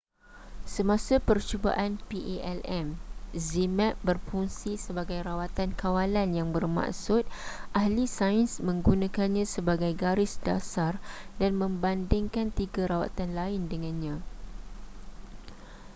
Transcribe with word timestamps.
semasa 0.75 1.15
percubaan 1.27 1.93
palm 2.09 2.87
zmapp 3.49 3.93
berfungsi 4.07 4.71
sebagai 4.85 5.19
rawatan 5.27 5.69
kawalan 5.81 6.29
yang 6.41 6.49
bermaksud 6.55 7.21
ahli 7.79 8.05
sains 8.17 8.53
menggunakannya 8.67 9.45
sebagai 9.55 9.91
garis 10.03 10.33
dasar 10.47 10.93
dan 11.39 11.51
membandingkan 11.61 12.47
tiga 12.59 12.81
rawatan 12.91 13.29
lain 13.39 13.61
dengannya 13.71 14.15